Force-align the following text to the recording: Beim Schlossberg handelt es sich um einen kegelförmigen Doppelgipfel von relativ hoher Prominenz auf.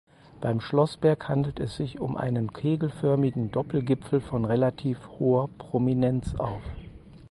Beim 0.39 0.61
Schlossberg 0.61 1.29
handelt 1.29 1.59
es 1.59 1.75
sich 1.75 1.99
um 1.99 2.17
einen 2.17 2.53
kegelförmigen 2.53 3.51
Doppelgipfel 3.51 4.19
von 4.19 4.45
relativ 4.45 4.97
hoher 5.19 5.47
Prominenz 5.59 6.33
auf. 6.39 6.63